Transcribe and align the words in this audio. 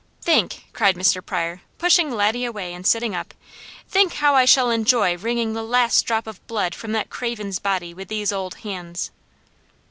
"Think!" 0.19 0.65
cried 0.73 0.95
Mr. 0.95 1.23
Pryor, 1.23 1.61
pushing 1.77 2.09
Laddie 2.09 2.43
away 2.43 2.73
and 2.73 2.87
sitting 2.87 3.13
up: 3.13 3.35
"Think 3.87 4.13
how 4.13 4.33
I 4.33 4.45
shall 4.45 4.71
enjoy 4.71 5.15
wringing 5.15 5.53
the 5.53 5.61
last 5.61 6.01
drop 6.07 6.25
of 6.25 6.41
blood 6.47 6.73
from 6.73 6.91
that 6.93 7.11
craven's 7.11 7.59
body 7.59 7.93
with 7.93 8.07
these 8.07 8.31
old 8.33 8.55
hands!" 8.65 9.11